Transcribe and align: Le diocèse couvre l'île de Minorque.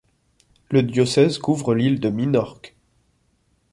Le 0.71 0.81
diocèse 0.81 1.37
couvre 1.37 1.75
l'île 1.75 1.99
de 1.99 2.09
Minorque. 2.09 2.75